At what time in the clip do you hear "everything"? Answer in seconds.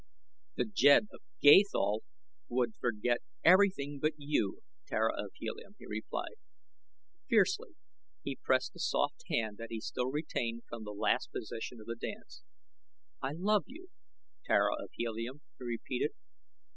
3.43-3.99